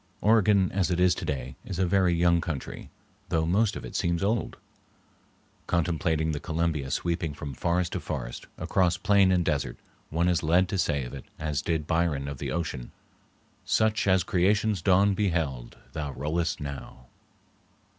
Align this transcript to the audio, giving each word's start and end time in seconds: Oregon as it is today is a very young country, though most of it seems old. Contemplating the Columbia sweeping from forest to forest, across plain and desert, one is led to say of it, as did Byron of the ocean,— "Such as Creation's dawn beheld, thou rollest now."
Oregon 0.21 0.71
as 0.71 0.89
it 0.89 0.99
is 0.99 1.13
today 1.13 1.55
is 1.63 1.77
a 1.77 1.85
very 1.85 2.11
young 2.15 2.41
country, 2.41 2.89
though 3.29 3.45
most 3.45 3.75
of 3.75 3.85
it 3.85 3.95
seems 3.95 4.23
old. 4.23 4.57
Contemplating 5.67 6.31
the 6.31 6.39
Columbia 6.39 6.89
sweeping 6.89 7.35
from 7.35 7.53
forest 7.53 7.91
to 7.93 7.99
forest, 7.99 8.47
across 8.57 8.97
plain 8.97 9.31
and 9.31 9.45
desert, 9.45 9.77
one 10.09 10.27
is 10.27 10.41
led 10.41 10.67
to 10.69 10.79
say 10.79 11.03
of 11.03 11.13
it, 11.13 11.25
as 11.37 11.61
did 11.61 11.85
Byron 11.85 12.27
of 12.27 12.39
the 12.39 12.51
ocean,— 12.51 12.89
"Such 13.63 14.07
as 14.07 14.23
Creation's 14.23 14.81
dawn 14.81 15.13
beheld, 15.13 15.77
thou 15.93 16.13
rollest 16.13 16.59
now." 16.59 17.05